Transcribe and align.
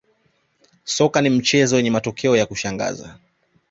soka 0.83 1.21
ni 1.21 1.29
mchezo 1.29 1.75
wenye 1.75 1.91
matokeo 1.91 2.35
ya 2.37 2.45
kushangaza 2.45 3.19